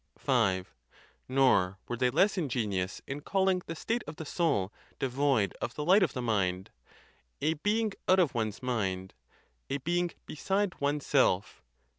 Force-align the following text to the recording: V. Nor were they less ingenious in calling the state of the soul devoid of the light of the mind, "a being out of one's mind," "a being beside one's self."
V. 0.19 0.65
Nor 1.29 1.77
were 1.87 1.95
they 1.95 2.09
less 2.09 2.35
ingenious 2.35 3.03
in 3.05 3.21
calling 3.21 3.61
the 3.67 3.75
state 3.75 4.03
of 4.07 4.15
the 4.15 4.25
soul 4.25 4.73
devoid 4.97 5.55
of 5.61 5.75
the 5.75 5.85
light 5.85 6.01
of 6.01 6.13
the 6.13 6.23
mind, 6.23 6.71
"a 7.39 7.53
being 7.53 7.91
out 8.09 8.17
of 8.17 8.33
one's 8.33 8.63
mind," 8.63 9.13
"a 9.69 9.77
being 9.77 10.09
beside 10.25 10.81
one's 10.81 11.05
self." 11.05 11.61